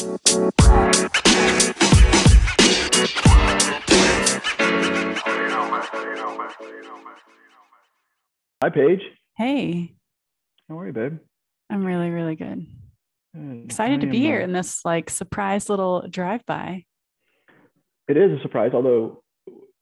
[0.00, 0.06] Hi,
[8.72, 9.02] Paige.
[9.36, 9.92] Hey,
[10.70, 11.18] How are you, babe?
[11.68, 12.66] I'm really, really good.
[13.34, 13.64] Good.
[13.66, 16.86] Excited to be here uh, in this like surprise little drive by.
[18.08, 19.22] It is a surprise, although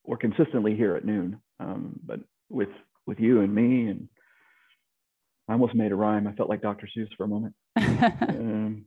[0.05, 1.41] we're consistently here at noon.
[1.61, 2.19] Um, but
[2.51, 2.71] with
[3.07, 4.09] with you and me, and
[5.49, 6.27] I almost made a rhyme.
[6.27, 6.89] I felt like Dr.
[6.89, 7.55] Seuss for a moment.
[8.29, 8.87] Um,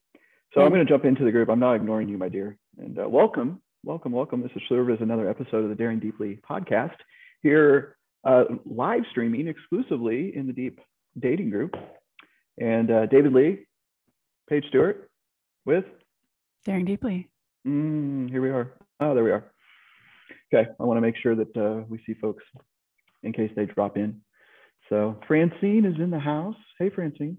[0.54, 1.50] so I'm going to jump into the group.
[1.50, 2.58] I'm not ignoring you, my dear.
[2.78, 4.42] And uh, welcome, welcome, welcome.
[4.42, 6.96] This is serve as another episode of the Daring Deeply podcast
[7.42, 10.80] here, uh, live streaming exclusively in the Deep
[11.20, 11.76] Dating Group.
[12.60, 13.66] And uh, David Lee,
[14.50, 15.10] Paige Stewart,
[15.66, 15.86] with
[16.66, 17.30] Daring deeply.
[17.66, 18.74] Mm, here we are.
[19.00, 19.52] Oh, there we are.
[20.54, 22.44] Okay, I want to make sure that uh, we see folks
[23.24, 24.22] in case they drop in.
[24.90, 26.56] So Francine is in the house.
[26.78, 27.38] Hey, Francine.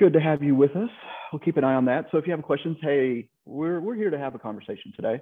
[0.00, 0.88] Good to have you with us.
[1.30, 2.06] We'll keep an eye on that.
[2.10, 5.20] So if you have questions, hey, we're we're here to have a conversation today,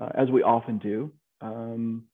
[0.00, 1.12] uh, as we often do.
[1.42, 2.04] Um,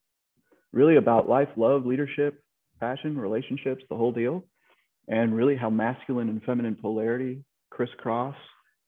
[0.73, 2.43] really about life, love, leadership,
[2.81, 4.45] passion, relationships, the whole deal,
[5.07, 8.35] and really how masculine and feminine polarity crisscross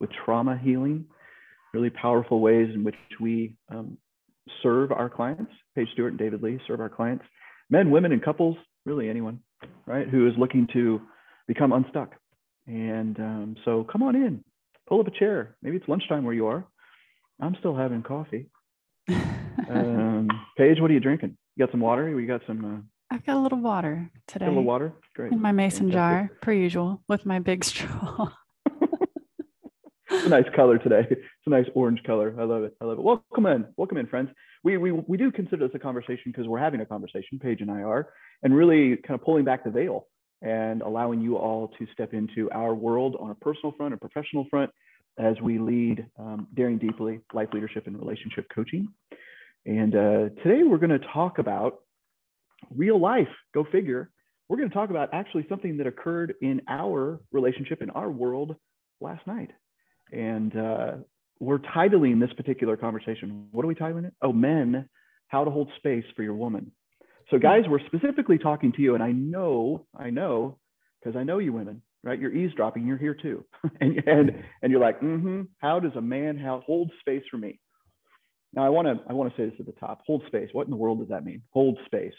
[0.01, 1.05] with trauma healing
[1.73, 3.97] really powerful ways in which we um,
[4.65, 5.53] serve our clients.
[5.77, 7.25] Paige Stewart and David Lee serve our clients,
[7.71, 9.39] men, women, and couples, really anyone,
[9.87, 11.01] right, who is looking to
[11.47, 12.17] become unstuck.
[12.67, 14.45] And um, so come on in,
[14.89, 15.57] pull up a chair.
[15.63, 16.65] Maybe it's lunchtime where you are.
[17.41, 18.47] I'm still having coffee.
[19.09, 21.37] Um, Paige, what are you drinking?
[21.57, 22.09] You got some water?
[22.09, 24.95] You got some uh, I've got a little water today a little water?
[25.15, 25.33] Great.
[25.33, 26.31] in my mason Fantastic.
[26.31, 28.31] jar, per usual, with my big straw.
[30.11, 31.07] it's a nice color today.
[31.11, 32.35] It's a nice orange color.
[32.39, 32.75] I love it.
[32.81, 33.03] I love it.
[33.03, 33.67] Welcome in.
[33.77, 34.31] Welcome in, friends.
[34.65, 37.71] We, we, we do consider this a conversation because we're having a conversation, Paige and
[37.71, 40.07] I are, and really kind of pulling back the veil
[40.43, 44.47] and allowing you all to step into our world on a personal front, a professional
[44.51, 44.71] front,
[45.19, 48.89] as we lead um, Daring Deeply Life Leadership and Relationship Coaching.
[49.65, 51.81] And uh, today we're going to talk about
[52.75, 53.29] real life.
[53.55, 54.11] Go figure.
[54.49, 58.57] We're going to talk about actually something that occurred in our relationship, in our world
[59.01, 59.51] last night.
[60.13, 60.93] And uh,
[61.39, 63.49] we're titling this particular conversation.
[63.53, 64.15] What are we titling it?
[64.21, 64.89] Oh, men,
[65.29, 66.73] how to hold space for your woman.
[67.31, 70.59] So, guys, we're specifically talking to you, and I know, I know,
[71.01, 72.19] because I know you women, right?
[72.19, 72.87] You're eavesdropping.
[72.87, 73.45] You're here too,
[73.81, 75.43] and and and you're like, mm-hmm.
[75.59, 77.61] How does a man how, hold space for me?
[78.53, 80.03] Now, I want to I want to say this at the top.
[80.07, 80.49] Hold space.
[80.53, 81.43] What in the world does that mean?
[81.51, 82.15] Hold space.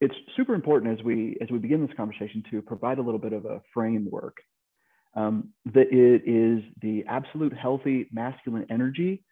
[0.00, 3.32] It's super important as we as we begin this conversation to provide a little bit
[3.32, 4.36] of a framework
[5.14, 9.24] um, that it is the absolute healthy masculine energy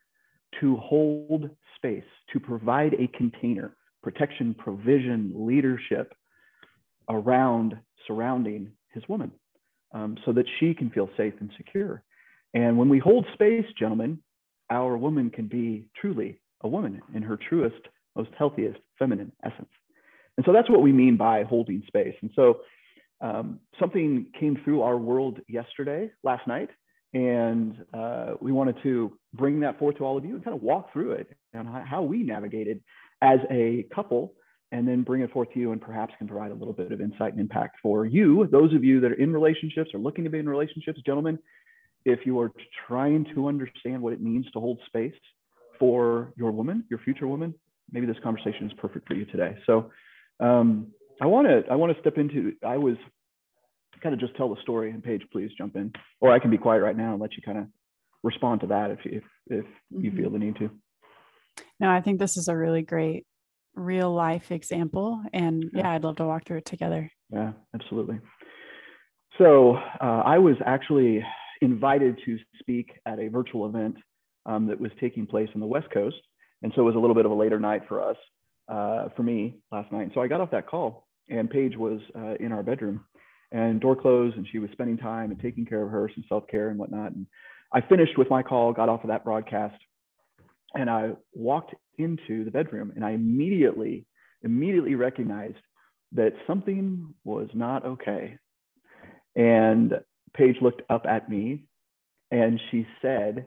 [0.60, 6.14] to hold space, to provide a container, protection, provision, leadership
[7.08, 7.76] around
[8.06, 9.30] surrounding his woman
[9.92, 12.02] um, so that she can feel safe and secure.
[12.54, 14.18] And when we hold space, gentlemen,
[14.70, 17.80] our woman can be truly a woman in her truest,
[18.16, 19.68] most healthiest feminine essence.
[20.36, 22.14] And so that's what we mean by holding space.
[22.22, 22.60] And so
[23.20, 26.68] um, something came through our world yesterday, last night,
[27.14, 30.62] and uh, we wanted to bring that forth to all of you and kind of
[30.62, 32.80] walk through it and how, how we navigated
[33.22, 34.34] as a couple,
[34.70, 37.00] and then bring it forth to you and perhaps can provide a little bit of
[37.00, 40.30] insight and impact for you, those of you that are in relationships or looking to
[40.30, 41.38] be in relationships, gentlemen.
[42.04, 42.52] If you are
[42.86, 45.14] trying to understand what it means to hold space
[45.78, 47.54] for your woman, your future woman,
[47.90, 49.56] maybe this conversation is perfect for you today.
[49.66, 49.90] So,
[50.40, 50.88] um,
[51.20, 52.52] I want to I want to step into.
[52.64, 52.96] I was
[54.02, 56.58] kind of just tell the story, and Paige, please jump in, or I can be
[56.58, 57.64] quiet right now and let you kind of
[58.22, 60.16] respond to that if if if you Mhm.
[60.16, 60.70] feel the need to.
[61.80, 63.26] No, I think this is a really great
[63.74, 65.22] real life example.
[65.32, 65.82] And Yeah.
[65.82, 67.10] yeah, I'd love to walk through it together.
[67.30, 68.20] Yeah, absolutely.
[69.38, 71.24] So uh, I was actually
[71.60, 73.96] invited to speak at a virtual event
[74.46, 76.16] um, that was taking place on the West Coast,
[76.62, 78.16] and so it was a little bit of a later night for us,
[78.68, 80.10] uh, for me last night.
[80.14, 83.04] So I got off that call, and Paige was uh, in our bedroom,
[83.52, 86.46] and door closed, and she was spending time and taking care of her, some self
[86.48, 87.12] care and whatnot.
[87.12, 87.26] And
[87.72, 89.76] I finished with my call, got off of that broadcast,
[90.74, 94.06] and I walked into the bedroom, and I immediately,
[94.42, 95.56] immediately recognized
[96.12, 98.38] that something was not okay.
[99.36, 99.94] And
[100.34, 101.64] Paige looked up at me
[102.30, 103.46] and she said,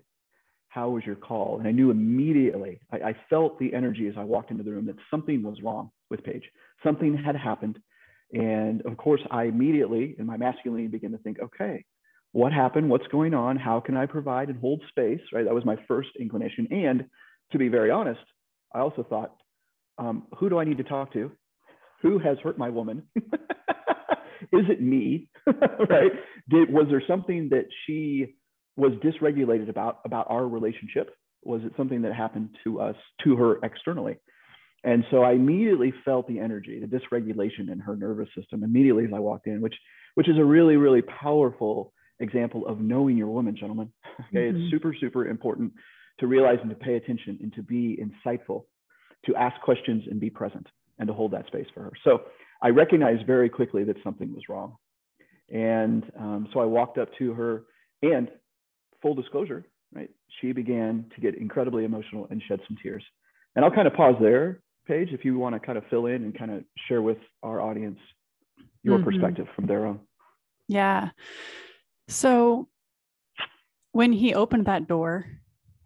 [0.70, 1.60] How was your call?
[1.60, 4.86] And I knew immediately, I, I, felt the energy as I walked into the room
[4.88, 6.44] that something was wrong with Paige.
[6.84, 7.80] Something had happened.
[8.34, 11.86] And of course, I immediately, in my masculinity, began to think, okay,
[12.34, 12.90] what happened?
[12.90, 13.58] What's going on?
[13.58, 15.22] How can I provide and hold space?
[15.34, 15.46] Right.
[15.46, 16.68] That was my first inclination.
[16.72, 17.06] And
[17.52, 18.22] to be very honest,
[18.74, 19.36] I also thought,
[19.98, 21.32] um, who do I need to talk to?
[22.02, 23.04] Who has hurt my woman?
[24.54, 25.30] Is it me?
[25.46, 26.12] right?
[26.50, 28.36] Did was there something that she
[28.76, 31.12] was dysregulated about about our relationship?
[31.44, 34.18] Was it something that happened to us to her externally?
[34.84, 39.12] And so I immediately felt the energy, the dysregulation in her nervous system immediately as
[39.14, 39.76] I walked in, which
[40.16, 43.92] which is a really really powerful example of knowing your woman, gentlemen.
[44.30, 44.64] Okay, mm-hmm.
[44.64, 45.74] it's super super important
[46.20, 48.66] to realize and to pay attention and to be insightful,
[49.26, 50.68] to ask questions and be present
[51.00, 51.92] and to hold that space for her.
[52.04, 52.22] So
[52.62, 54.76] I recognized very quickly that something was wrong.
[55.52, 57.64] And um, so I walked up to her
[58.04, 58.30] and
[59.02, 60.10] full disclosure, right?
[60.40, 63.04] She began to get incredibly emotional and shed some tears.
[63.56, 66.24] And I'll kind of pause there, Paige, if you want to kind of fill in
[66.24, 68.00] and kind of share with our audience
[68.84, 69.10] your mm-hmm.
[69.10, 70.00] perspective from their own.
[70.68, 71.10] Yeah.
[72.12, 72.68] So
[73.94, 75.26] when he opened that door,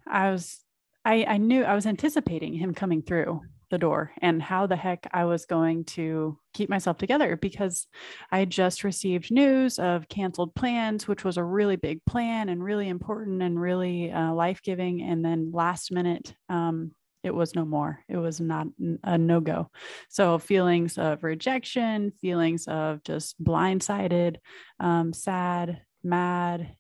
[0.08, 0.60] I was
[1.06, 5.08] I, I knew I was anticipating him coming through the door and how the heck
[5.14, 7.86] I was going to keep myself together because
[8.32, 12.90] I just received news of canceled plans, which was a really big plan and really
[12.90, 15.04] important and really uh, life giving.
[15.04, 16.92] And then last minute, um,
[17.24, 18.00] it was no more.
[18.08, 18.68] It was not
[19.04, 19.70] a no go.
[20.10, 24.38] So, feelings of rejection, feelings of just blindsided,
[24.80, 26.76] um, sad, mad,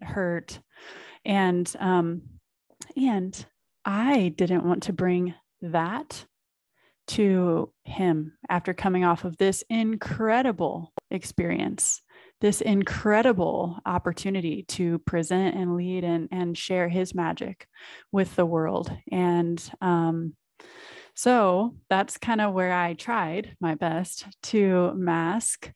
[0.00, 0.60] hurt.
[1.24, 2.22] And, um,
[2.96, 3.44] and
[3.84, 6.24] I didn't want to bring that
[7.08, 12.02] to him after coming off of this incredible experience,
[12.40, 17.66] this incredible opportunity to present and lead and, and share his magic
[18.12, 18.96] with the world.
[19.10, 20.34] And um,
[21.14, 25.72] so that's kind of where I tried my best to mask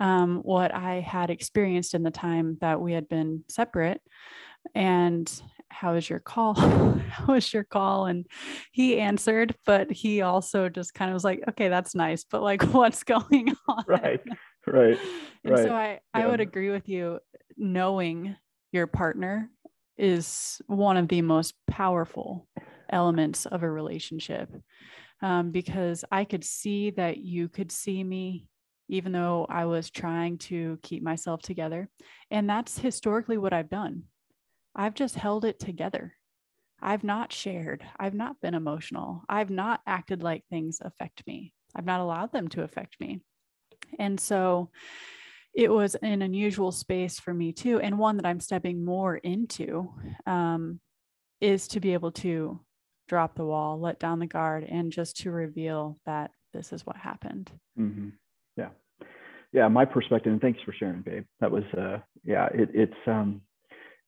[0.00, 4.00] um, what I had experienced in the time that we had been separate
[4.74, 5.30] and
[5.68, 6.54] how was your call?
[6.54, 8.06] how was your call?
[8.06, 8.26] And
[8.72, 12.62] he answered, but he also just kind of was like, okay, that's nice, but like,
[12.74, 13.84] what's going on?
[13.86, 14.20] Right.
[14.66, 14.98] Right.
[15.44, 15.64] and right.
[15.64, 17.20] so I, I would agree with you.
[17.56, 18.36] Knowing
[18.72, 19.50] your partner
[19.98, 22.48] is one of the most powerful
[22.88, 24.48] elements of a relationship
[25.22, 28.48] um, because I could see that you could see me
[28.90, 31.88] even though I was trying to keep myself together.
[32.30, 34.04] And that's historically what I've done.
[34.74, 36.14] I've just held it together.
[36.82, 37.84] I've not shared.
[37.98, 39.22] I've not been emotional.
[39.28, 41.52] I've not acted like things affect me.
[41.74, 43.20] I've not allowed them to affect me.
[43.98, 44.70] And so
[45.54, 47.80] it was an unusual space for me too.
[47.80, 49.92] And one that I'm stepping more into
[50.26, 50.80] um,
[51.40, 52.60] is to be able to
[53.08, 56.96] drop the wall, let down the guard, and just to reveal that this is what
[56.96, 57.50] happened.
[57.78, 58.10] Mm-hmm.
[59.52, 59.68] Yeah.
[59.68, 61.24] My perspective, and thanks for sharing, babe.
[61.40, 63.40] That was, uh, yeah, it, it's, um,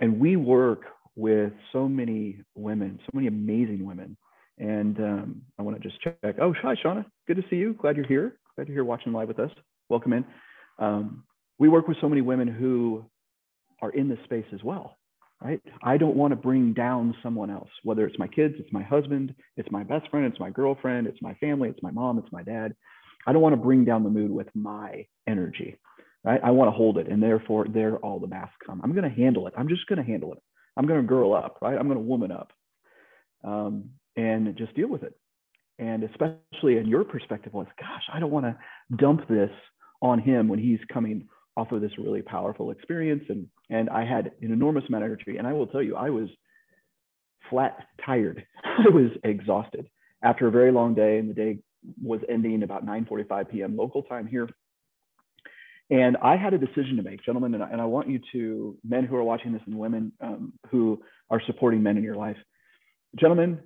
[0.01, 0.83] and we work
[1.15, 4.17] with so many women, so many amazing women.
[4.59, 6.37] And um, I want to just check.
[6.41, 7.05] Oh, hi, Shauna.
[7.27, 7.75] Good to see you.
[7.75, 8.39] Glad you're here.
[8.55, 9.51] Glad you're here watching live with us.
[9.89, 10.25] Welcome in.
[10.79, 11.25] Um,
[11.59, 13.05] we work with so many women who
[13.81, 14.97] are in this space as well,
[15.43, 15.61] right?
[15.83, 19.35] I don't want to bring down someone else, whether it's my kids, it's my husband,
[19.57, 22.43] it's my best friend, it's my girlfriend, it's my family, it's my mom, it's my
[22.43, 22.75] dad.
[23.27, 25.79] I don't want to bring down the mood with my energy
[26.25, 26.41] right?
[26.43, 28.81] I want to hold it, and therefore there all the masks come.
[28.83, 29.55] I'm going to handle it.
[29.57, 30.39] I'm just going to handle it.
[30.77, 31.77] I'm going to girl up, right?
[31.77, 32.53] I'm going to woman up,
[33.45, 35.15] um, and just deal with it.
[35.79, 38.57] And especially in your perspective was, gosh, I don't want to
[38.97, 39.51] dump this
[40.01, 43.25] on him when he's coming off of this really powerful experience.
[43.29, 46.11] And and I had an enormous amount of energy, and I will tell you, I
[46.11, 46.29] was
[47.51, 48.45] flat tired.
[48.65, 49.89] I was exhausted
[50.23, 51.59] after a very long day, and the day
[52.03, 53.77] was ending about 9:45 p.m.
[53.77, 54.49] local time here
[55.93, 58.79] and I had a decision to make, gentlemen, and I, and I want you to,
[58.83, 62.39] men who are watching this and women um, who are supporting men in your life,
[63.21, 63.61] gentlemen,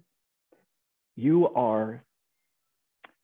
[1.14, 2.02] you are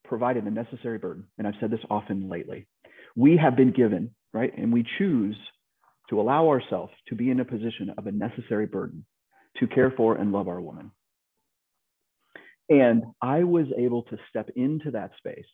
[0.05, 1.25] provided a necessary burden.
[1.37, 2.69] And I've said this often lately.
[3.17, 4.57] We have been given, right?
[4.57, 5.37] And we choose
[6.11, 9.05] to allow ourselves to be in a position of a necessary burden
[9.59, 10.93] to care for and love our woman.
[12.69, 15.45] And I was able to step into that space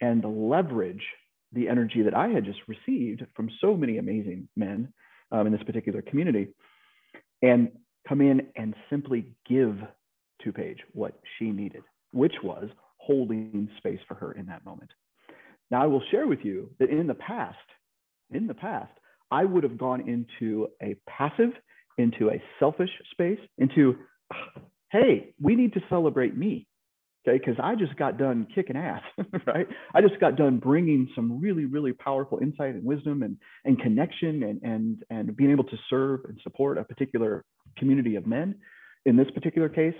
[0.00, 1.04] and leverage
[1.52, 4.92] the energy that I had just received from so many amazing men
[5.32, 6.48] um, in this particular community
[7.42, 7.70] and
[8.08, 9.78] come in and simply give
[10.42, 14.90] to Paige what she needed, which was holding space for her in that moment.
[15.70, 17.56] Now, I will share with you that in the past,
[18.30, 18.92] in the past,
[19.30, 21.52] I would have gone into a passive,
[21.98, 23.96] into a selfish space, into,
[24.92, 26.66] hey, we need to celebrate me
[27.26, 27.38] okay?
[27.38, 29.02] Because i just got done kicking ass
[29.46, 29.66] right?
[29.94, 34.42] I just got done bringing some really really powerful insight and wisdom and and connection
[34.42, 37.44] and and and being able to serve and support a particular
[37.78, 38.56] community of men
[39.06, 39.94] in this particular case.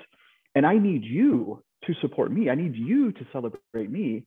[0.54, 2.50] And i need you to support me.
[2.50, 4.25] I need you to celebrate me.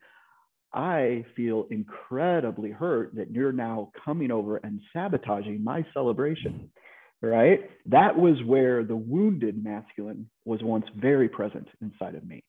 [0.74, 6.72] I feel incredibly hurt that you're now coming over and sabotaging my celebration
[7.24, 7.62] right?
[7.86, 12.44] That was where the wounded masculine was once very present inside of me.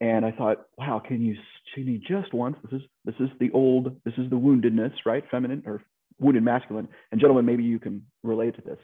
[0.00, 1.36] And I thought, wow, can you
[1.74, 2.56] see me just once?
[2.62, 5.24] This is this is the old, this is the woundedness, right?
[5.30, 5.82] Feminine or
[6.20, 6.88] wounded masculine.
[7.10, 8.78] And gentlemen, maybe you can relate to this.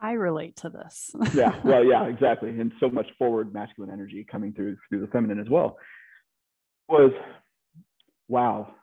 [0.00, 1.10] I relate to this.
[1.34, 2.50] yeah, well, yeah, exactly.
[2.50, 5.78] And so much forward masculine energy coming through through the feminine as well.
[6.88, 7.12] Was
[8.28, 8.74] wow,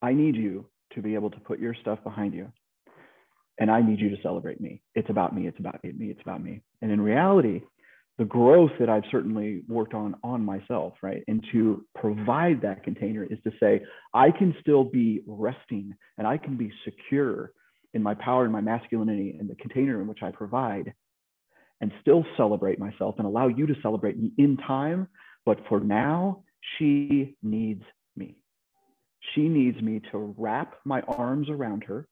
[0.00, 2.52] I need you to be able to put your stuff behind you.
[3.62, 4.82] And I need you to celebrate me.
[4.96, 5.46] It's about me.
[5.46, 6.06] It's about me.
[6.06, 6.62] It's about me.
[6.82, 7.60] And in reality,
[8.18, 11.22] the growth that I've certainly worked on on myself, right?
[11.28, 16.38] And to provide that container is to say, I can still be resting and I
[16.38, 17.52] can be secure
[17.94, 20.92] in my power and my masculinity and the container in which I provide
[21.80, 25.06] and still celebrate myself and allow you to celebrate me in time.
[25.46, 26.42] But for now,
[26.78, 27.84] she needs
[28.16, 28.38] me.
[29.36, 32.08] She needs me to wrap my arms around her,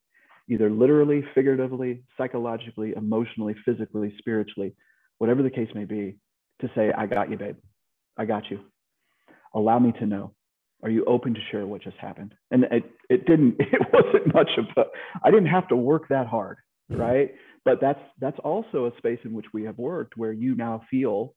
[0.51, 4.75] either literally, figuratively, psychologically, emotionally, physically, spiritually,
[5.19, 6.17] whatever the case may be,
[6.61, 7.57] to say, I got you, babe.
[8.19, 8.61] I got you.
[9.55, 10.35] Allow me to know.
[10.83, 12.35] Are you open to share what just happened?
[12.51, 14.89] And it, it didn't, it wasn't much of a,
[15.23, 16.59] I didn't have to work that hard,
[16.91, 17.31] right?
[17.65, 21.35] But that's that's also a space in which we have worked where you now feel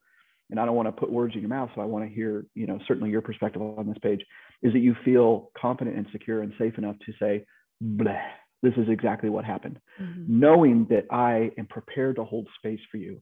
[0.49, 2.45] and I don't want to put words in your mouth, so I want to hear,
[2.53, 4.23] you know, certainly your perspective on this Paige,
[4.61, 7.45] is that you feel confident and secure and safe enough to say,
[7.83, 8.21] Bleh,
[8.63, 9.79] this is exactly what happened.
[10.01, 10.39] Mm-hmm.
[10.39, 13.21] Knowing that I am prepared to hold space for you,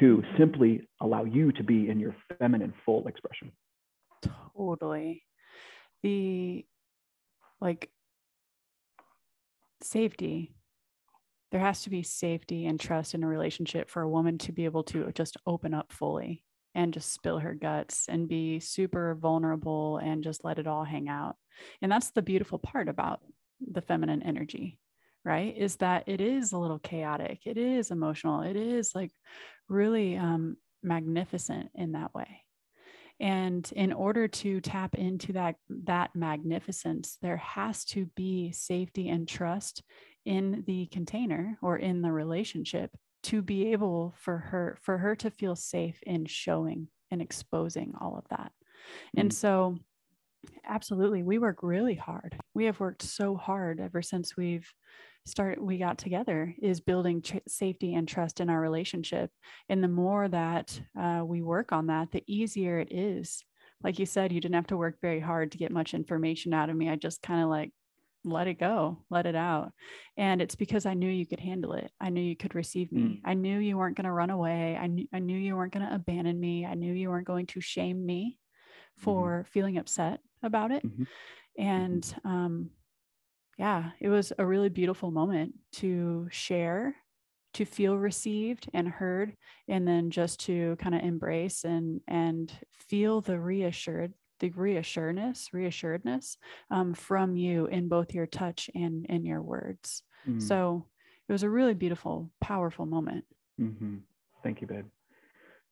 [0.00, 3.52] to simply allow you to be in your feminine full expression.
[4.56, 5.22] Totally.
[6.02, 6.64] The
[7.60, 7.90] like
[9.82, 10.54] safety
[11.50, 14.66] there has to be safety and trust in a relationship for a woman to be
[14.66, 19.96] able to just open up fully and just spill her guts and be super vulnerable
[19.96, 21.36] and just let it all hang out.
[21.80, 23.20] And that's the beautiful part about
[23.60, 24.78] the feminine energy,
[25.24, 25.56] right?
[25.56, 29.12] Is that it is a little chaotic, it is emotional, it is like
[29.68, 32.42] really um, magnificent in that way.
[33.20, 39.26] And in order to tap into that that magnificence, there has to be safety and
[39.26, 39.82] trust
[40.24, 42.90] in the container or in the relationship
[43.24, 48.16] to be able for her for her to feel safe in showing and exposing all
[48.16, 49.20] of that mm-hmm.
[49.20, 49.34] and mm.
[49.34, 49.76] so
[50.66, 54.72] absolutely we work really hard we have worked so hard ever since we've
[55.26, 59.30] started we got together is building tr- safety and trust in our relationship
[59.68, 63.42] and the more that uh, we work on that the easier it is
[63.82, 66.70] like you said you didn't have to work very hard to get much information out
[66.70, 67.72] of me i just kind of like
[68.24, 69.72] let it go, let it out.
[70.16, 71.90] And it's because I knew you could handle it.
[72.00, 73.02] I knew you could receive me.
[73.02, 73.20] Mm.
[73.24, 74.76] I knew you weren't going to run away.
[74.76, 76.66] I knew I knew you weren't going to abandon me.
[76.66, 78.38] I knew you weren't going to shame me.
[78.96, 79.50] For mm-hmm.
[79.50, 80.84] feeling upset about it.
[80.84, 81.04] Mm-hmm.
[81.58, 82.28] And mm-hmm.
[82.28, 82.70] um
[83.58, 86.94] yeah, it was a really beautiful moment to share,
[87.54, 89.34] to feel received and heard,
[89.66, 96.36] and then just to kind of embrace and and feel the reassured the reassuredness, reassuredness
[96.70, 100.02] um, from you in both your touch and in your words.
[100.28, 100.40] Mm-hmm.
[100.40, 100.86] So
[101.28, 103.24] it was a really beautiful, powerful moment.
[103.60, 103.96] Mm-hmm.
[104.42, 104.86] Thank you, babe.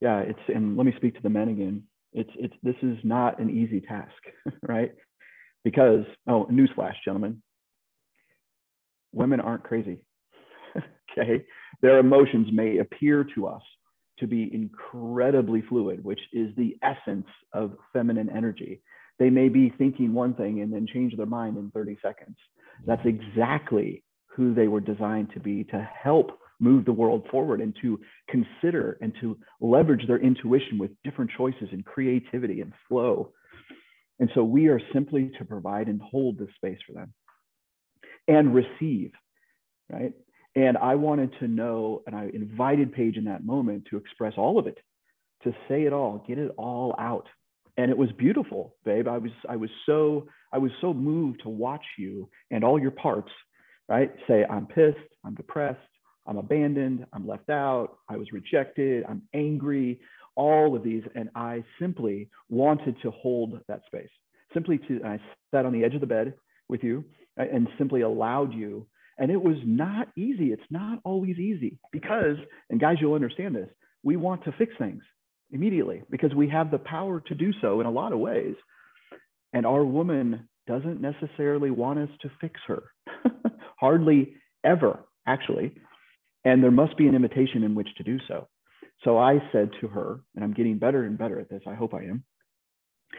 [0.01, 1.85] Yeah, it's and let me speak to the men again.
[2.13, 4.13] It's it's this is not an easy task,
[4.63, 4.93] right?
[5.65, 7.43] Because oh, newsflash, gentlemen,
[9.13, 9.99] women aren't crazy.
[11.19, 11.45] okay,
[11.83, 13.63] their emotions may appear to us
[14.19, 18.81] to be incredibly fluid, which is the essence of feminine energy.
[19.19, 22.37] They may be thinking one thing and then change their mind in 30 seconds.
[22.87, 27.75] That's exactly who they were designed to be to help move the world forward and
[27.83, 33.33] to consider and to leverage their intuition with different choices and creativity and flow.
[34.19, 37.13] And so we are simply to provide and hold this space for them
[38.29, 39.13] and receive,
[39.91, 40.13] right?
[40.55, 44.59] And I wanted to know, and I invited Paige in that moment to express all
[44.59, 44.79] of it,
[45.45, 47.27] to say it all, get it all out.
[47.77, 49.07] And it was beautiful, babe.
[49.07, 52.91] I was I was so I was so moved to watch you and all your
[52.91, 53.31] parts,
[53.87, 54.11] right?
[54.27, 54.97] Say, I'm pissed,
[55.27, 55.79] I'm depressed,
[56.27, 60.01] I'm abandoned, I'm left out, I was rejected, I'm angry,
[60.35, 61.03] all of these.
[61.15, 64.11] And I simply wanted to hold that space.
[64.53, 66.35] Simply to I sat on the edge of the bed
[66.69, 67.05] with you
[67.39, 68.87] uh, and simply allowed you
[69.19, 70.53] and it was not easy.
[70.53, 72.37] It's not always easy because,
[72.71, 73.69] and guys, you'll understand this,
[74.03, 75.03] we want to fix things
[75.51, 78.55] immediately because we have the power to do so in a lot of ways.
[79.53, 82.83] And our woman doesn't necessarily want us to fix her,
[83.81, 85.73] hardly ever, actually.
[86.47, 88.49] And there must be an invitation in which to do so.
[89.05, 91.93] So I said to her, and I'm getting better and better at this, I hope
[91.93, 92.25] I am,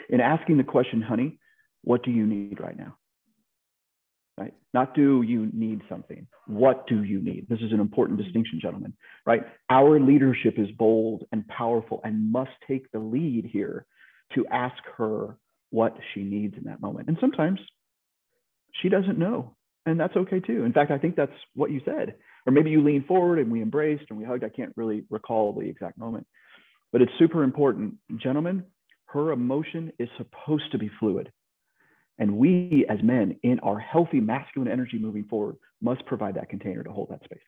[0.09, 1.37] in asking the question, honey,
[1.83, 2.95] what do you need right now?
[4.37, 4.53] right?
[4.73, 6.27] Not do you need something?
[6.45, 7.47] What do you need?
[7.49, 8.93] This is an important distinction, gentlemen,
[9.25, 9.41] right?
[9.69, 13.85] Our leadership is bold and powerful and must take the lead here
[14.35, 15.37] to ask her
[15.71, 17.07] what she needs in that moment.
[17.07, 17.59] And sometimes
[18.81, 19.55] she doesn't know,
[19.85, 20.63] and that's okay too.
[20.63, 22.15] In fact, I think that's what you said.
[22.47, 24.45] Or maybe you leaned forward and we embraced and we hugged.
[24.45, 26.25] I can't really recall the exact moment,
[26.93, 27.95] but it's super important.
[28.15, 28.63] Gentlemen,
[29.07, 31.31] her emotion is supposed to be fluid.
[32.19, 36.83] And we as men in our healthy masculine energy moving forward must provide that container
[36.83, 37.39] to hold that space.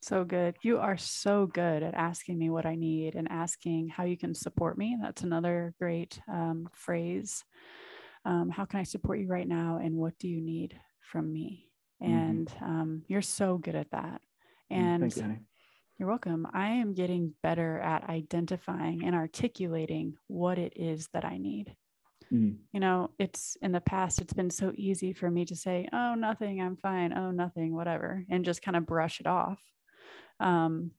[0.00, 0.54] So good.
[0.62, 4.34] You are so good at asking me what I need and asking how you can
[4.34, 4.96] support me.
[5.02, 7.44] That's another great um, phrase.
[8.24, 9.80] Um, how can I support you right now?
[9.82, 11.66] And what do you need from me?
[12.02, 12.12] Mm-hmm.
[12.12, 12.64] And mm-hmm.
[12.64, 14.20] um, you're so good at that.
[14.72, 15.36] Mm, and you,
[15.98, 16.46] you're welcome.
[16.52, 21.74] I am getting better at identifying and articulating what it is that I need.
[22.32, 22.56] Mm.
[22.72, 26.14] You know, it's in the past, it's been so easy for me to say, oh,
[26.14, 27.12] nothing, I'm fine.
[27.12, 29.60] Oh, nothing, whatever, and just kind of brush it off.
[30.40, 30.90] Um,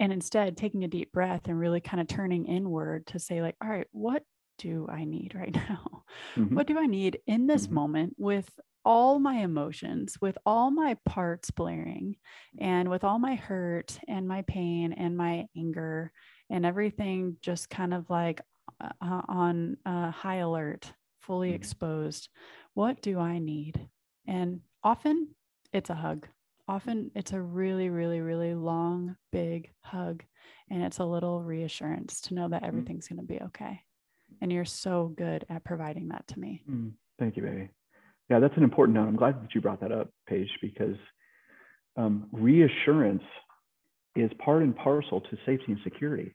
[0.00, 3.56] and instead, taking a deep breath and really kind of turning inward to say, like,
[3.62, 4.22] all right, what
[4.58, 6.04] do I need right now?
[6.36, 6.54] Mm-hmm.
[6.54, 7.74] What do I need in this mm-hmm.
[7.74, 8.48] moment with
[8.84, 12.16] all my emotions, with all my parts blaring,
[12.58, 16.12] and with all my hurt and my pain and my anger
[16.50, 18.40] and everything just kind of like
[18.80, 21.56] uh, uh, on uh, high alert, fully mm-hmm.
[21.56, 22.28] exposed.
[22.74, 23.88] What do I need?
[24.26, 25.34] And often
[25.72, 26.26] it's a hug.
[26.66, 30.22] Often it's a really, really, really long, big hug.
[30.70, 32.68] And it's a little reassurance to know that mm-hmm.
[32.68, 33.80] everything's going to be okay.
[34.40, 36.62] And you're so good at providing that to me.
[36.70, 37.70] Mm, thank you, baby.
[38.30, 39.08] Yeah, that's an important note.
[39.08, 40.96] I'm glad that you brought that up, Paige, because
[41.96, 43.22] um, reassurance
[44.16, 46.34] is part and parcel to safety and security,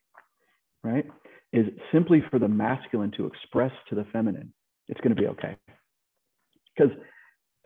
[0.84, 1.06] right?
[1.54, 4.52] is simply for the masculine to express to the feminine,
[4.88, 5.56] it's going to be okay.
[6.76, 6.92] Because,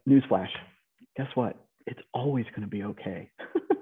[0.08, 0.50] newsflash,
[1.16, 1.56] guess what?
[1.88, 3.32] It's always going to be okay.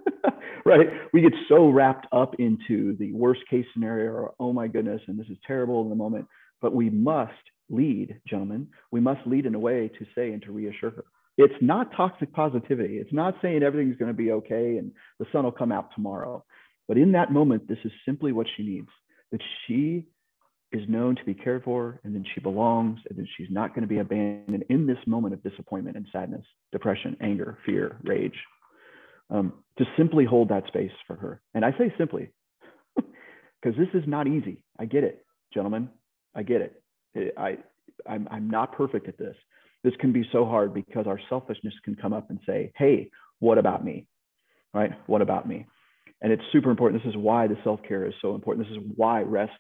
[0.66, 0.88] right?
[1.12, 5.20] We get so wrapped up into the worst case scenario, or oh my goodness, and
[5.20, 6.28] this is terrible in the moment.
[6.62, 7.34] But we must
[7.70, 8.68] lead, gentlemen.
[8.92, 11.06] We must lead in a way to say and to reassure her.
[11.38, 12.98] It's not toxic positivity.
[12.98, 16.46] It's not saying everything's going to be okay and the sun will come out tomorrow.
[16.88, 18.90] But in that moment, this is simply what she needs
[19.32, 20.06] that she
[20.72, 23.82] is known to be cared for and then she belongs and then she's not going
[23.82, 28.38] to be abandoned in this moment of disappointment and sadness, depression, anger, fear, rage.
[29.30, 31.42] Um, to simply hold that space for her.
[31.56, 32.30] And I say simply
[32.96, 34.62] because this is not easy.
[34.80, 35.90] I get it, gentlemen.
[36.36, 36.84] I get it.
[37.38, 37.58] I,
[38.08, 39.36] I'm, I'm not perfect at this.
[39.84, 43.58] This can be so hard because our selfishness can come up and say, hey, what
[43.58, 44.08] about me?
[44.74, 44.92] Right?
[45.08, 45.68] What about me?
[46.22, 47.04] And it's super important.
[47.04, 48.68] This is why the self care is so important.
[48.68, 49.58] This is why rest,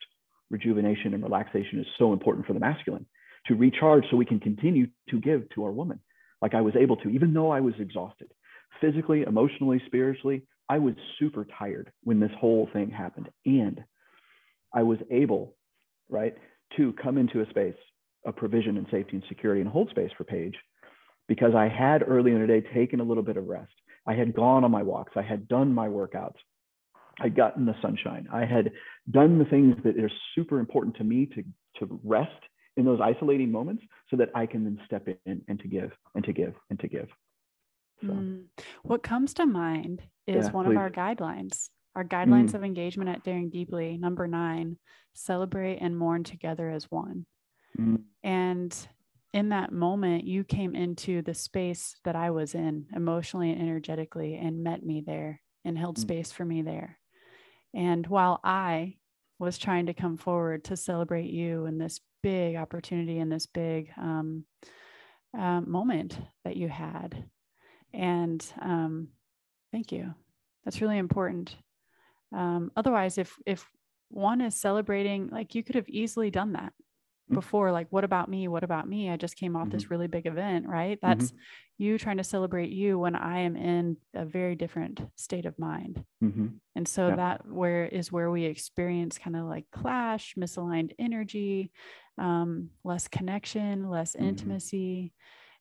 [0.49, 3.05] rejuvenation, and relaxation is so important for the masculine
[3.47, 5.99] to recharge so we can continue to give to our woman.
[6.41, 8.29] Like I was able to, even though I was exhausted
[8.81, 13.29] physically, emotionally, spiritually, I was super tired when this whole thing happened.
[13.45, 13.83] And
[14.73, 15.55] I was able,
[16.09, 16.35] right,
[16.77, 17.75] to come into a space
[18.25, 20.55] of provision and safety and security and hold space for Paige
[21.27, 23.73] because I had early in the day taken a little bit of rest.
[24.07, 25.13] I had gone on my walks.
[25.15, 26.37] I had done my workouts.
[27.19, 28.27] I'd gotten the sunshine.
[28.31, 28.71] I had
[29.09, 31.43] done the things that are super important to me to,
[31.79, 32.31] to rest
[32.77, 36.23] in those isolating moments so that I can then step in and to give and
[36.25, 37.07] to give and to give.
[38.01, 38.07] So.
[38.07, 38.43] Mm.
[38.83, 40.71] What comes to mind is yeah, one please.
[40.71, 42.55] of our guidelines, our guidelines mm.
[42.55, 44.77] of engagement at Daring Deeply, number nine
[45.13, 47.25] celebrate and mourn together as one.
[47.79, 48.01] Mm.
[48.23, 48.75] And
[49.33, 54.35] in that moment, you came into the space that I was in emotionally and energetically
[54.35, 56.01] and met me there and held mm.
[56.01, 56.99] space for me there.
[57.73, 58.95] And while I
[59.39, 63.91] was trying to come forward to celebrate you and this big opportunity and this big
[63.97, 64.45] um,
[65.37, 67.25] uh, moment that you had.
[67.93, 69.09] And um,
[69.71, 70.13] thank you.
[70.63, 71.55] That's really important.
[72.35, 73.67] Um, otherwise, if if
[74.09, 76.73] one is celebrating, like you could have easily done that.
[77.25, 77.39] Mm-hmm.
[77.39, 79.71] before like what about me what about me i just came off mm-hmm.
[79.71, 81.37] this really big event right that's mm-hmm.
[81.79, 86.05] you trying to celebrate you when i am in a very different state of mind
[86.23, 86.45] mm-hmm.
[86.75, 87.15] and so yeah.
[87.15, 91.71] that where is where we experience kind of like clash misaligned energy
[92.19, 94.27] um, less connection less mm-hmm.
[94.27, 95.11] intimacy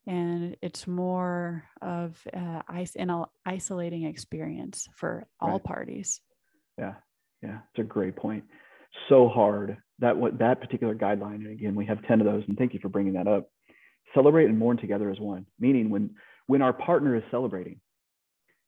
[0.07, 2.61] and it's more of uh,
[2.97, 5.65] an isolating experience for all right.
[5.65, 6.21] parties
[6.79, 6.95] yeah.
[7.43, 7.59] Yeah.
[7.73, 8.45] It's a great point.
[9.09, 9.77] So hard.
[10.01, 12.81] That what that particular guideline and again we have 10 of those and thank you
[12.81, 13.49] for bringing that up.
[14.13, 16.11] Celebrate and mourn together as one meaning when
[16.47, 17.81] when our partner is celebrating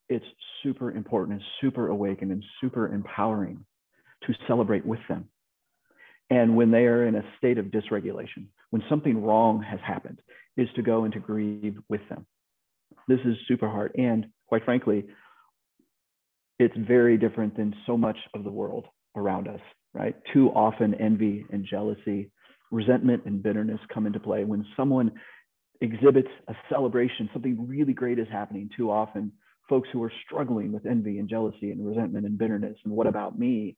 [0.09, 0.25] it's
[0.63, 3.65] super important and super awakened and super empowering
[4.25, 5.29] to celebrate with them.
[6.29, 10.21] And when they are in a state of dysregulation, when something wrong has happened,
[10.57, 12.25] is to go and to grieve with them.
[13.07, 13.93] This is super hard.
[13.95, 15.05] And quite frankly,
[16.59, 19.59] it's very different than so much of the world around us,
[19.93, 20.15] right?
[20.33, 22.31] Too often, envy and jealousy,
[22.71, 24.43] resentment and bitterness come into play.
[24.43, 25.11] When someone
[25.81, 29.31] exhibits a celebration, something really great is happening, too often,
[29.69, 33.37] folks who are struggling with envy and jealousy and resentment and bitterness and what about
[33.37, 33.75] me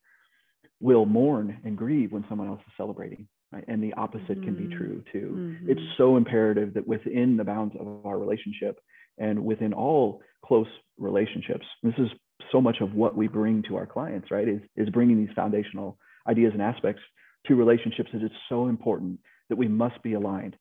[0.80, 3.28] will mourn and grieve when someone else is celebrating.
[3.52, 3.66] Right?
[3.68, 4.44] And the opposite mm-hmm.
[4.44, 4.78] can be mm-hmm.
[4.78, 5.34] true too.
[5.36, 5.72] Mm-hmm.
[5.72, 8.80] It's so imperative that within the bounds of our relationship
[9.18, 10.68] and within all close
[11.00, 12.10] relationships, this is
[12.52, 14.48] so much of what we bring to our clients, right?
[14.48, 15.98] Is, is bringing these foundational
[16.28, 17.02] ideas and aspects
[17.48, 20.56] to relationships that it's so important that we must be aligned.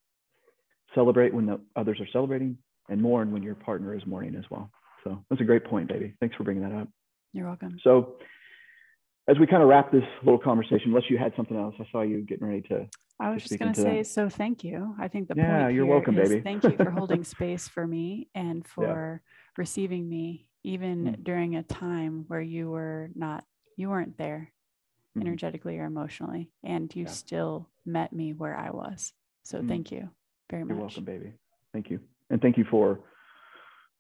[0.95, 2.57] Celebrate when the others are celebrating
[2.89, 4.71] and mourn when your partner is mourning as well.
[5.05, 6.15] So that's a great point, baby.
[6.21, 6.89] Thanks for bringing that up.
[7.33, 7.79] You're welcome.
[7.85, 8.17] So
[9.29, 12.03] as we kind of wrap this little conversation, unless you had something else, I saw
[12.03, 12.87] you getting ready to.
[13.21, 14.07] I was just going to say, that.
[14.07, 14.95] so thank you.
[14.99, 16.41] I think the yeah, point you're welcome, baby.
[16.41, 19.53] Thank you for holding space for me and for yeah.
[19.57, 23.45] receiving me, even mm during a time where you were not,
[23.77, 24.53] you weren't there
[25.17, 27.11] mm energetically or emotionally, and you yeah.
[27.11, 29.13] still met me where I was.
[29.43, 30.09] So mm thank you
[30.51, 30.71] very much.
[30.71, 31.33] You're welcome, baby.
[31.73, 32.01] Thank you,
[32.31, 33.01] and thank you for,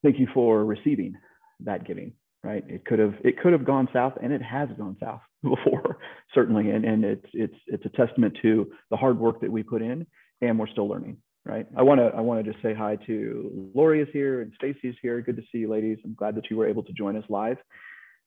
[0.03, 1.17] thank you for receiving
[1.61, 2.13] that giving
[2.45, 2.65] right?
[2.69, 5.99] It could have it could have gone south, and it has gone south before,
[6.35, 6.71] certainly.
[6.71, 10.07] And and it's it's it's a testament to the hard work that we put in,
[10.41, 11.67] and we're still learning, right?
[11.77, 14.89] I want to I want to just say hi to Lori is here and Stacy
[14.89, 15.21] is here.
[15.21, 15.99] Good to see you, ladies.
[16.05, 17.57] I'm glad that you were able to join us live.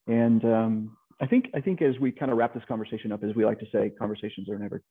[0.07, 3.35] And um, I think I think as we kind of wrap this conversation up, as
[3.35, 4.81] we like to say, conversations are never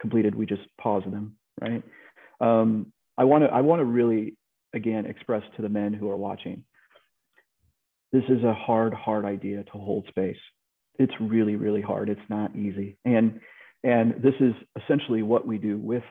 [0.00, 0.34] completed.
[0.34, 1.82] We just pause them, right?
[2.40, 4.36] Um, I want to I want to really
[4.74, 6.64] again express to the men who are watching
[8.12, 10.38] this is a hard, hard idea to hold space.
[10.98, 12.08] It's really, really hard.
[12.08, 12.96] It's not easy.
[13.04, 13.40] And
[13.84, 16.02] and this is essentially what we do with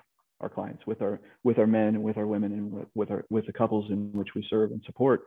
[0.42, 3.54] our clients, with our with our men, with our women, and with our with the
[3.54, 5.22] couples in which we serve and support,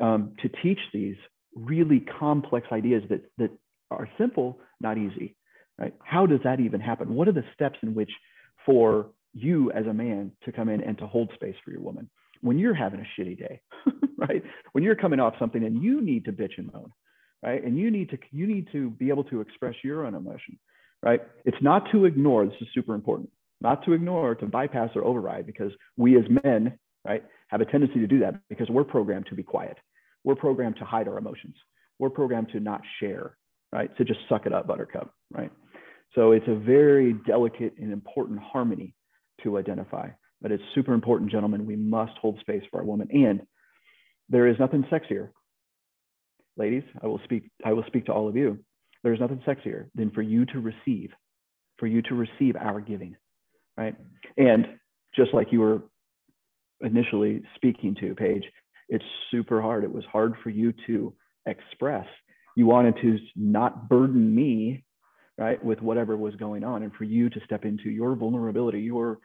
[0.00, 1.16] um, to teach these
[1.54, 3.50] really complex ideas that that
[3.90, 5.36] are simple, not easy.
[5.78, 5.94] Right?
[6.04, 7.14] How does that even happen?
[7.14, 8.10] What are the steps in which
[8.66, 12.10] for you as a man to come in and to hold space for your woman?
[12.42, 13.60] when you're having a shitty day,
[14.18, 14.42] right?
[14.72, 16.92] When you're coming off something and you need to bitch and moan,
[17.42, 17.64] right?
[17.64, 20.58] And you need to you need to be able to express your own emotion,
[21.02, 21.20] right?
[21.44, 22.44] It's not to ignore.
[22.44, 23.30] This is super important.
[23.62, 28.00] Not to ignore, to bypass or override, because we as men, right, have a tendency
[28.00, 29.78] to do that because we're programmed to be quiet.
[30.24, 31.54] We're programmed to hide our emotions.
[31.98, 33.36] We're programmed to not share,
[33.72, 33.96] right?
[33.98, 35.52] To just suck it up, buttercup, right?
[36.16, 38.94] So it's a very delicate and important harmony
[39.44, 40.08] to identify.
[40.40, 41.64] But it's super important, gentlemen.
[41.64, 43.08] We must hold space for our woman.
[43.12, 43.42] And
[44.28, 45.28] there is nothing sexier.
[46.56, 48.58] Ladies, I will speak, I will speak to all of you.
[49.04, 51.10] There is nothing sexier than for you to receive,
[51.78, 53.16] for you to receive our giving.
[53.82, 53.96] Right.
[54.36, 54.66] And
[55.14, 55.82] just like you were
[56.80, 58.44] initially speaking to, Paige,
[58.88, 59.82] it's super hard.
[59.82, 61.12] It was hard for you to
[61.46, 62.06] express.
[62.56, 64.84] You wanted to not burden me,
[65.36, 69.18] right, with whatever was going on, and for you to step into your vulnerability, your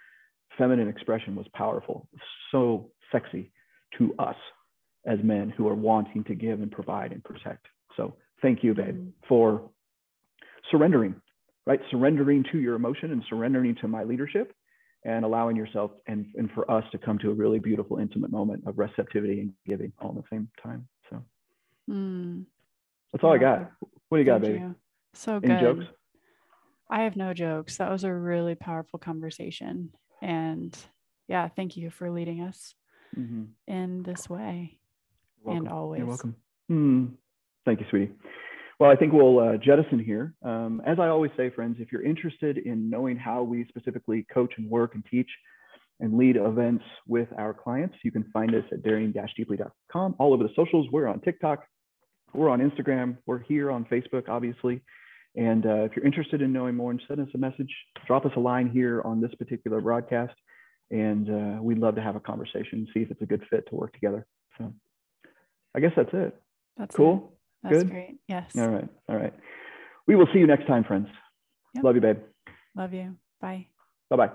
[0.58, 2.08] feminine expression was powerful,
[2.52, 3.52] so sexy
[3.98, 4.36] to us
[5.06, 7.68] as men who are wanting to give and provide and protect.
[7.96, 9.10] So thank you, babe, mm-hmm.
[9.28, 9.70] for
[10.72, 11.16] surrendering,
[11.68, 11.82] right?
[11.92, 14.54] Surrendering to your emotion and surrendering to my leadership
[15.04, 18.64] and allowing yourself and, and for us to come to a really beautiful, intimate moment
[18.66, 20.88] of receptivity and giving all at the same time.
[21.10, 21.22] So
[21.92, 22.46] mm.
[23.12, 23.70] that's all I got.
[24.08, 24.60] What do you got, baby?
[24.60, 24.76] You.
[25.14, 25.60] So Any good.
[25.60, 25.86] jokes?
[26.90, 27.78] I have no jokes.
[27.78, 29.92] That was a really powerful conversation.
[30.22, 30.76] And
[31.28, 32.76] yeah, thank you for leading us
[33.18, 33.44] mm-hmm.
[33.68, 34.80] in this way
[35.46, 36.00] and always.
[36.00, 36.36] You're welcome.
[36.72, 37.12] Mm.
[37.66, 38.12] Thank you, sweetie.
[38.80, 40.36] Well, I think we'll uh, jettison here.
[40.44, 44.54] Um, as I always say, friends, if you're interested in knowing how we specifically coach
[44.58, 45.30] and work and teach
[46.00, 50.16] and lead events with our clients, you can find us at daring-deeply.com.
[50.20, 51.64] All over the socials, we're on TikTok,
[52.34, 54.84] we're on Instagram, we're here on Facebook, obviously.
[55.36, 57.74] And uh, if you're interested in knowing more, and send us a message,
[58.06, 60.36] drop us a line here on this particular broadcast,
[60.92, 63.76] and uh, we'd love to have a conversation, see if it's a good fit to
[63.76, 64.28] work together.
[64.60, 64.72] So
[65.76, 66.40] I guess that's it.
[66.78, 67.32] That's cool.
[67.32, 67.37] It.
[67.68, 67.92] That's Good?
[67.92, 68.20] great.
[68.28, 68.56] Yes.
[68.58, 68.88] All right.
[69.10, 69.34] All right.
[70.08, 71.10] We will see you next time, friends.
[71.76, 71.84] Yep.
[71.84, 72.20] Love you, babe.
[72.76, 73.18] Love you.
[73.42, 73.68] Bye.
[74.10, 74.32] Bye bye.